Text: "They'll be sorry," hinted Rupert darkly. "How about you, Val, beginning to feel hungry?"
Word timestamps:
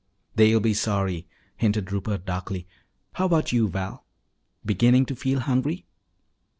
"They'll 0.33 0.59
be 0.59 0.73
sorry," 0.73 1.27
hinted 1.57 1.91
Rupert 1.91 2.25
darkly. 2.25 2.65
"How 3.13 3.25
about 3.27 3.51
you, 3.51 3.67
Val, 3.67 4.03
beginning 4.65 5.05
to 5.05 5.15
feel 5.15 5.41
hungry?" 5.41 5.85